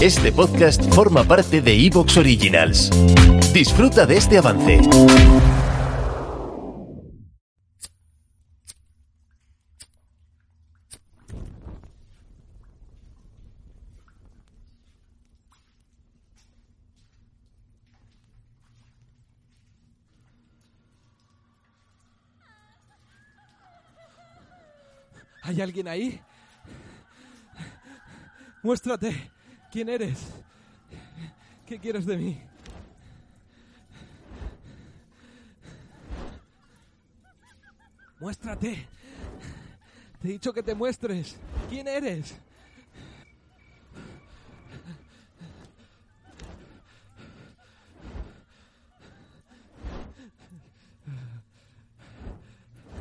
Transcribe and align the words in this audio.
Este 0.00 0.30
podcast 0.30 0.82
forma 0.94 1.24
parte 1.24 1.60
de 1.60 1.86
Evox 1.86 2.16
Originals. 2.16 2.90
Disfruta 3.52 4.06
de 4.06 4.16
este 4.16 4.38
avance. 4.38 4.80
¿Hay 25.42 25.60
alguien 25.62 25.88
ahí? 25.88 26.20
Muéstrate. 28.68 29.30
¿Quién 29.72 29.88
eres? 29.88 30.18
¿Qué 31.66 31.78
quieres 31.78 32.04
de 32.04 32.18
mí? 32.18 32.38
Muéstrate. 38.20 38.86
Te 40.20 40.28
he 40.28 40.32
dicho 40.32 40.52
que 40.52 40.62
te 40.62 40.74
muestres. 40.74 41.38
¿Quién 41.70 41.88
eres? 41.88 42.34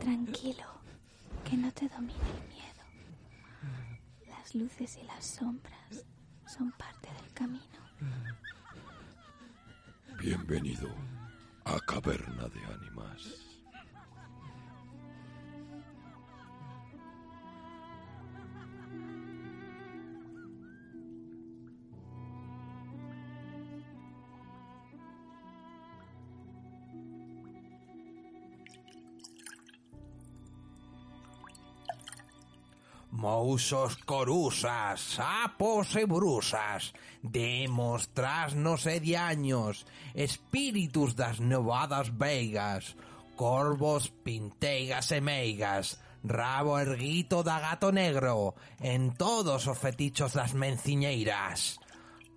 Tranquilo, 0.00 0.64
que 1.44 1.56
no 1.58 1.70
te 1.72 1.86
domine 1.86 2.14
el 2.14 2.48
miedo. 2.48 2.59
Las 4.40 4.54
luces 4.54 4.96
y 4.96 5.02
las 5.02 5.22
sombras 5.22 6.06
son 6.46 6.72
parte 6.72 7.08
del 7.12 7.32
camino. 7.34 7.60
Bienvenido 10.18 10.88
a 11.66 11.78
Caverna 11.80 12.48
de 12.48 12.64
Ánimas. 12.64 13.49
Mousos, 33.20 33.96
corusas, 34.06 34.98
sapos 35.20 35.94
e 35.94 36.06
brusas, 36.06 36.96
demos, 37.20 38.08
trasnos 38.16 38.88
e 38.88 38.96
diaños, 38.96 39.84
espíritus 40.16 41.12
das 41.12 41.36
nevadas 41.36 42.08
veigas, 42.16 42.96
corvos, 43.36 44.08
pinteigas 44.24 45.12
e 45.12 45.20
meigas, 45.20 46.00
rabo 46.24 46.80
erguito 46.80 47.44
da 47.44 47.60
gato 47.60 47.92
negro, 47.92 48.56
en 48.80 49.12
todos 49.12 49.68
os 49.68 49.76
fetichos 49.76 50.32
das 50.32 50.56
menciñeiras, 50.56 51.76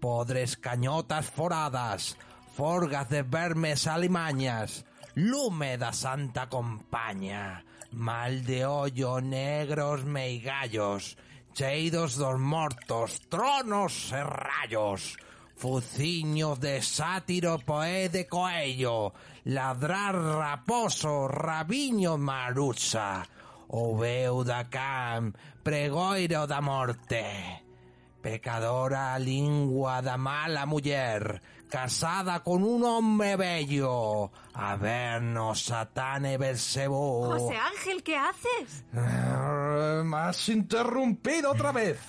podres 0.04 0.60
cañotas 0.60 1.32
foradas, 1.32 2.20
forgas 2.60 3.08
de 3.08 3.24
vermes 3.24 3.88
alimañas, 3.88 4.84
lume 5.16 5.80
da 5.80 5.96
santa 5.96 6.52
compaña, 6.52 7.64
mal 7.94 8.44
de 8.44 8.66
ollo 8.66 9.22
negros 9.22 10.04
meigallos, 10.04 11.18
cheidos 11.54 12.16
dos 12.16 12.40
mortos, 12.40 13.22
tronos 13.30 14.12
rayos, 14.12 15.18
fuciños 15.56 16.60
de 16.60 16.82
sátiro 16.82 17.60
poé 17.60 18.10
de 18.10 18.28
coello, 18.28 19.14
ladrar 19.46 20.16
raposo, 20.16 21.28
rabiño 21.28 22.18
marucha, 22.18 23.24
o 23.70 23.96
veu 23.96 24.44
da 24.44 24.66
cam, 24.66 25.34
pregoiro 25.64 26.48
da 26.48 26.62
morte. 26.62 27.73
Pecadora 28.24 29.20
lingua 29.20 30.00
da 30.02 30.16
mala 30.16 30.66
muller, 30.66 31.42
casada 31.68 32.40
con 32.40 32.64
un 32.64 32.82
hombre 32.86 33.36
bello. 33.36 34.32
A 34.54 34.78
vernos, 34.78 35.66
Satán 35.66 36.26
e 36.26 36.38
Belcebú. 36.38 37.26
José 37.26 37.58
Ángel, 37.58 38.02
¿qué 38.02 38.16
haces? 38.16 38.86
Me 38.94 40.18
has 40.18 40.48
interrumpido 40.48 41.52
otra 41.52 41.74
vez. 41.74 42.00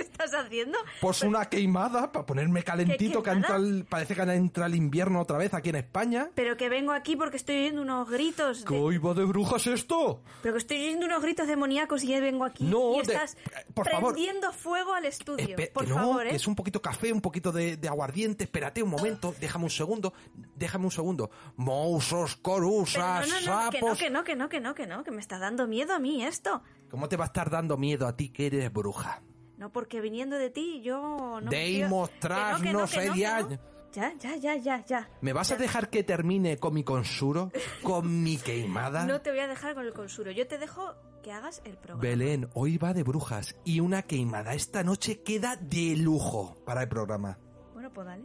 ¿Pero 0.00 0.10
qué 0.18 0.24
estás 0.24 0.34
haciendo? 0.34 0.78
Pues 1.00 1.22
una 1.22 1.44
queimada 1.46 2.10
para 2.12 2.26
ponerme 2.26 2.62
calentito, 2.62 3.22
que 3.22 3.30
entra 3.30 3.56
el- 3.56 3.84
parece 3.88 4.14
que 4.14 4.22
entra 4.22 4.66
el 4.66 4.74
invierno 4.74 5.20
otra 5.20 5.38
vez 5.38 5.52
aquí 5.54 5.68
en 5.70 5.76
España. 5.76 6.30
Pero 6.34 6.56
que 6.56 6.68
vengo 6.68 6.92
aquí 6.92 7.16
porque 7.16 7.36
estoy 7.36 7.56
oyendo 7.56 7.82
unos 7.82 8.08
gritos. 8.10 8.64
¿Qué 8.64 8.74
de- 8.74 8.80
oigo 8.80 9.14
de 9.14 9.24
brujas 9.24 9.66
esto? 9.66 10.22
Pero 10.42 10.54
que 10.54 10.58
estoy 10.58 10.78
oyendo 10.82 11.06
unos 11.06 11.22
gritos 11.22 11.46
demoníacos 11.46 12.02
y 12.04 12.08
ya 12.08 12.20
vengo 12.20 12.44
aquí. 12.44 12.64
No, 12.64 12.96
y 12.96 13.00
estás 13.00 13.36
por 13.74 13.88
favor. 13.88 14.14
prendiendo 14.14 14.52
fuego 14.52 14.94
al 14.94 15.04
estudio. 15.04 15.56
Espe- 15.56 15.72
por 15.72 15.84
que 15.84 15.90
no, 15.90 15.96
favor, 15.96 16.26
¿eh? 16.26 16.30
que 16.30 16.36
es 16.36 16.46
un 16.46 16.54
poquito 16.54 16.80
café, 16.82 17.12
un 17.12 17.20
poquito 17.20 17.52
de, 17.52 17.76
de 17.76 17.88
aguardiente. 17.88 18.44
Espérate 18.44 18.82
un 18.82 18.90
momento, 18.90 19.34
déjame 19.40 19.64
un 19.64 19.70
segundo, 19.70 20.12
déjame 20.56 20.84
un 20.84 20.90
segundo. 20.90 21.30
Mousos, 21.56 22.36
corusas, 22.36 23.28
no, 23.28 23.40
no, 23.40 23.64
no, 23.64 23.70
que 23.70 23.80
no, 23.80 23.86
sapos. 23.86 23.98
que 23.98 24.10
no, 24.10 24.24
que 24.24 24.36
no, 24.36 24.48
que 24.48 24.60
no, 24.60 24.74
que 24.74 24.86
no, 24.86 25.04
que 25.04 25.10
me 25.10 25.20
está 25.20 25.38
dando 25.38 25.66
miedo 25.66 25.94
a 25.94 25.98
mí 25.98 26.24
esto. 26.24 26.62
¿Cómo 26.90 27.08
te 27.08 27.16
va 27.16 27.24
a 27.24 27.26
estar 27.26 27.50
dando 27.50 27.76
miedo 27.76 28.06
a 28.06 28.16
ti 28.16 28.30
que 28.30 28.46
eres 28.46 28.72
bruja? 28.72 29.22
No, 29.60 29.70
porque 29.70 30.00
viniendo 30.00 30.38
de 30.38 30.48
ti 30.48 30.80
yo 30.82 31.38
no... 31.42 31.50
Quiero- 31.50 31.88
mostrarnos 31.90 32.62
no, 32.62 32.72
no, 32.72 32.78
no. 32.80 33.58
Ya, 33.92 34.14
ya, 34.18 34.36
ya, 34.36 34.56
ya, 34.56 34.84
ya. 34.86 35.10
¿Me 35.20 35.32
vas 35.34 35.50
a 35.52 35.56
dejar 35.56 35.90
que 35.90 36.02
termine 36.02 36.56
con 36.56 36.72
mi 36.72 36.82
consuro? 36.82 37.50
¿Con 37.82 38.22
mi 38.22 38.38
queimada? 38.38 39.04
No 39.04 39.20
te 39.20 39.30
voy 39.30 39.40
a 39.40 39.48
dejar 39.48 39.74
con 39.74 39.84
el 39.84 39.92
consuro. 39.92 40.30
Yo 40.30 40.46
te 40.46 40.56
dejo 40.58 40.94
que 41.22 41.30
hagas 41.32 41.60
el 41.64 41.76
programa. 41.76 42.00
Belén, 42.00 42.48
hoy 42.54 42.78
va 42.78 42.94
de 42.94 43.02
brujas 43.02 43.54
y 43.64 43.80
una 43.80 44.02
queimada 44.02 44.54
esta 44.54 44.82
noche 44.82 45.20
queda 45.22 45.56
de 45.56 45.94
lujo 45.96 46.56
para 46.64 46.82
el 46.84 46.88
programa. 46.88 47.36
Bueno, 47.74 47.92
pues 47.92 48.06
dale. 48.06 48.24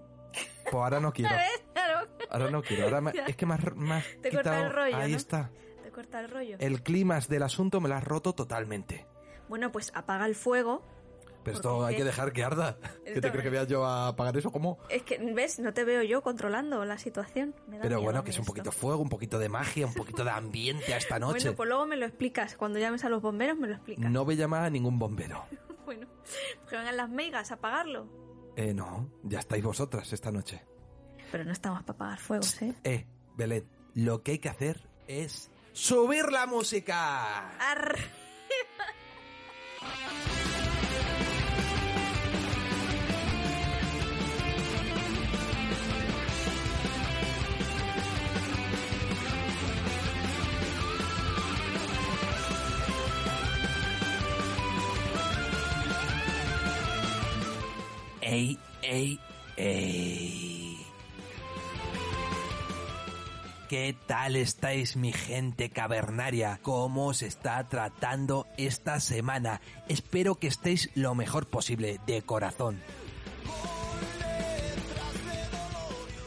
Pues 0.63 0.73
ahora 0.75 1.00
no 1.02 1.12
quiero. 1.12 1.35
Claro. 1.73 2.07
Ahora 2.31 2.50
no 2.50 2.62
quiero. 2.63 2.85
Ahora 2.85 3.02
me- 3.02 3.12
es 3.28 3.35
que 3.35 3.46
me 3.46 3.53
has 3.56 3.59
Te 3.62 3.69
corta 3.73 4.12
quitado- 4.29 4.66
el 4.66 4.72
rollo, 4.73 4.96
Ahí 4.96 5.12
¿no? 5.12 5.17
está. 5.17 5.52
Te 5.84 5.91
corta 5.91 6.19
el 6.22 6.29
rollo. 6.29 6.56
El 6.59 6.81
clima 6.81 7.19
del 7.19 7.44
asunto 7.44 7.81
me 7.81 7.90
lo 7.90 7.96
has 7.96 8.03
roto 8.03 8.34
totalmente. 8.34 9.06
Bueno, 9.50 9.72
pues 9.72 9.91
apaga 9.94 10.25
el 10.25 10.34
fuego. 10.35 10.84
Pero 11.45 11.56
esto 11.57 11.85
hay 11.85 11.95
que 11.95 12.03
dejar 12.03 12.33
que 12.33 12.44
arda. 12.44 12.78
¿Qué 13.06 13.22
te 13.22 13.29
crees 13.31 13.44
que 13.44 13.50
voy 13.50 13.59
a 13.59 13.63
yo 13.63 13.85
a 13.85 14.09
apagar 14.09 14.35
eso? 14.35 14.51
¿Cómo? 14.51 14.79
Es 14.89 15.03
que, 15.03 15.17
¿ves? 15.17 15.59
No 15.59 15.73
te 15.73 15.83
veo 15.85 16.03
yo 16.03 16.22
controlando 16.22 16.83
la 16.83 16.97
situación. 16.97 17.56
Me 17.67 17.78
da 17.78 17.83
Pero 17.83 18.01
bueno, 18.01 18.23
que 18.23 18.31
es 18.31 18.38
un 18.38 18.41
esto. 18.41 18.51
poquito 18.53 18.72
fuego, 18.72 19.01
un 19.01 19.09
poquito 19.09 19.39
de 19.39 19.47
magia, 19.47 19.85
un 19.85 19.94
poquito 19.94 20.23
de 20.23 20.31
ambiente 20.31 20.94
a 20.94 20.97
esta 20.97 21.19
noche. 21.19 21.39
Bueno, 21.45 21.55
pues 21.55 21.69
luego 21.69 21.85
me 21.85 21.95
lo 21.95 22.05
explicas. 22.05 22.55
Cuando 22.57 22.79
llames 22.79 23.05
a 23.05 23.09
los 23.09 23.22
bomberos 23.22 23.57
me 23.57 23.67
lo 23.67 23.75
explicas. 23.75 24.11
No 24.11 24.25
voy 24.25 24.35
a 24.35 24.38
llamar 24.39 24.63
a 24.63 24.69
ningún 24.69 25.00
bombero. 25.00 25.45
Bueno, 25.85 26.07
pues 26.23 26.35
que 26.67 26.78
vengan 26.78 26.97
las 26.97 27.09
meigas 27.11 27.51
a 27.51 27.53
apagarlo. 27.53 28.08
Eh, 28.55 28.73
no, 28.73 29.08
ya 29.22 29.37
estáis 29.37 29.64
vosotras 29.64 30.11
esta 30.11 30.31
noche. 30.31 30.64
Pero 31.31 31.46
no 31.46 31.52
estamos 31.52 31.84
para 31.84 31.93
apagar 31.93 32.17
fuegos, 32.17 32.59
¿eh? 32.64 32.73
Eh, 32.84 33.05
Belén, 33.35 33.69
lo 33.93 34.23
que 34.23 34.31
hay 34.31 34.40
que 34.40 34.49
hacer 34.49 34.90
es 35.08 35.52
subir 35.73 36.31
la 36.31 36.47
música. 36.47 37.52
Arr. 37.59 37.99
ey, 58.25 58.59
ey, 58.81 59.19
ey. 59.55 60.77
¿Qué 63.69 63.95
tal 64.05 64.35
estáis 64.35 64.95
mi 64.95 65.11
gente 65.11 65.69
cavernaria? 65.69 66.59
¿Cómo 66.61 67.07
os 67.07 67.22
está 67.22 67.67
tratando 67.67 68.47
esta 68.57 68.99
semana? 68.99 69.61
Espero 69.87 70.35
que 70.35 70.47
estéis 70.47 70.89
lo 70.95 71.16
mejor 71.16 71.47
posible, 71.47 71.99
de 72.05 72.22
corazón. 72.22 72.79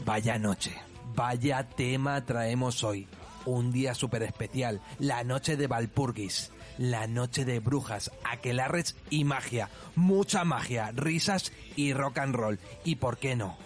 Vaya 0.04 0.38
noche, 0.38 0.74
vaya 1.14 1.68
tema 1.68 2.24
traemos 2.24 2.82
hoy. 2.82 3.06
Un 3.44 3.72
día 3.72 3.94
súper 3.94 4.22
especial, 4.22 4.80
la 4.98 5.22
noche 5.24 5.56
de 5.56 5.66
Valpurgis 5.66 6.50
la 6.78 7.06
noche 7.06 7.44
de 7.44 7.60
brujas, 7.60 8.10
aquelarres 8.24 8.96
y 9.10 9.24
magia. 9.24 9.68
Mucha 9.94 10.44
magia, 10.44 10.92
risas 10.94 11.52
y 11.76 11.92
rock 11.92 12.18
and 12.18 12.34
roll. 12.34 12.58
Y 12.84 12.96
por 12.96 13.18
qué 13.18 13.36
no, 13.36 13.58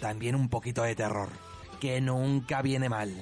también 0.00 0.34
un 0.34 0.48
poquito 0.48 0.82
de 0.82 0.96
terror, 0.96 1.28
que 1.80 2.00
nunca 2.00 2.62
viene 2.62 2.88
mal. 2.88 3.14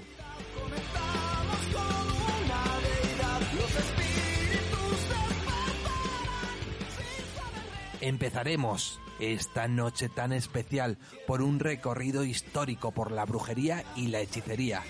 Empezaremos 8.01 9.01
esta 9.21 9.69
noche 9.69 10.09
tan 10.09 10.33
especial 10.33 10.99
por 11.27 11.43
un 11.43 11.61
recorrido 11.61 12.25
histórico 12.25 12.91
por 12.91 13.13
la 13.13 13.25
brujería 13.25 13.85
y 13.95 14.09
la 14.09 14.19
hechicería. 14.19 14.83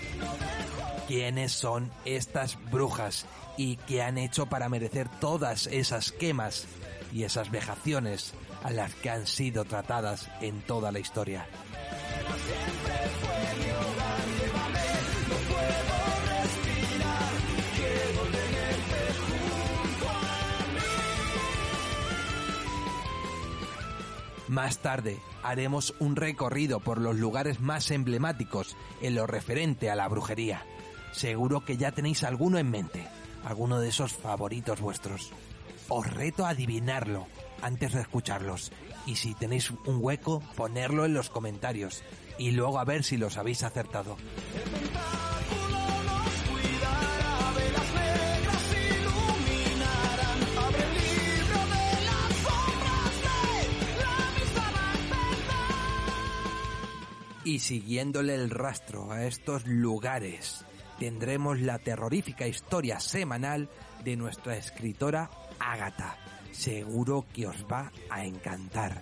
¿Quiénes 1.07 1.51
son 1.51 1.91
estas 2.05 2.57
brujas 2.71 3.25
y 3.57 3.75
qué 3.75 4.01
han 4.01 4.17
hecho 4.17 4.45
para 4.45 4.69
merecer 4.69 5.09
todas 5.19 5.67
esas 5.67 6.11
quemas 6.11 6.65
y 7.11 7.23
esas 7.23 7.51
vejaciones 7.51 8.33
a 8.63 8.71
las 8.71 8.95
que 8.95 9.09
han 9.09 9.27
sido 9.27 9.65
tratadas 9.65 10.29
en 10.41 10.61
toda 10.61 10.91
la 10.91 10.99
historia? 10.99 11.45
Más 24.47 24.77
tarde 24.77 25.19
haremos 25.41 25.95
un 25.99 26.15
recorrido 26.15 26.79
por 26.79 27.01
los 27.01 27.15
lugares 27.17 27.59
más 27.59 27.89
emblemáticos 27.91 28.77
en 29.01 29.15
lo 29.15 29.25
referente 29.25 29.89
a 29.89 29.95
la 29.95 30.07
brujería. 30.07 30.63
Seguro 31.13 31.63
que 31.63 31.77
ya 31.77 31.91
tenéis 31.91 32.23
alguno 32.23 32.57
en 32.57 32.69
mente, 32.69 33.07
alguno 33.45 33.79
de 33.79 33.89
esos 33.89 34.13
favoritos 34.13 34.81
vuestros. 34.81 35.31
Os 35.87 36.11
reto 36.11 36.45
a 36.45 36.49
adivinarlo 36.49 37.27
antes 37.61 37.93
de 37.93 38.01
escucharlos 38.01 38.71
y 39.05 39.15
si 39.15 39.33
tenéis 39.35 39.71
un 39.85 39.99
hueco, 40.01 40.41
ponerlo 40.55 41.05
en 41.05 41.13
los 41.13 41.29
comentarios 41.29 42.03
y 42.37 42.51
luego 42.51 42.79
a 42.79 42.83
ver 42.83 43.03
si 43.03 43.17
los 43.17 43.37
habéis 43.37 43.63
acertado. 43.63 44.17
Y 57.45 57.59
siguiéndole 57.59 58.35
el 58.35 58.49
rastro 58.49 59.11
a 59.11 59.25
estos 59.25 59.67
lugares, 59.67 60.65
tendremos 60.99 61.59
la 61.59 61.79
terrorífica 61.79 62.47
historia 62.47 62.99
semanal 62.99 63.69
de 64.03 64.15
nuestra 64.15 64.57
escritora 64.57 65.29
Ágata. 65.59 66.17
Seguro 66.51 67.25
que 67.33 67.47
os 67.47 67.65
va 67.65 67.91
a 68.09 68.25
encantar. 68.25 69.01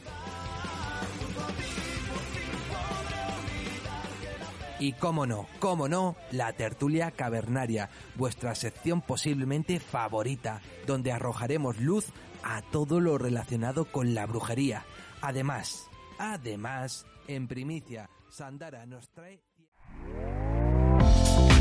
Y 4.79 4.93
cómo 4.93 5.27
no, 5.27 5.47
cómo 5.59 5.87
no, 5.87 6.15
la 6.31 6.53
tertulia 6.53 7.11
cavernaria, 7.11 7.91
vuestra 8.15 8.55
sección 8.55 9.01
posiblemente 9.01 9.79
favorita, 9.79 10.59
donde 10.87 11.11
arrojaremos 11.11 11.77
luz 11.79 12.07
a 12.41 12.63
todo 12.63 12.99
lo 12.99 13.19
relacionado 13.19 13.85
con 13.85 14.15
la 14.15 14.25
brujería. 14.25 14.83
Además, 15.21 15.87
además, 16.17 17.05
en 17.27 17.47
primicia, 17.47 18.09
Sandara 18.29 18.87
nos 18.87 19.09
trae... 19.09 19.50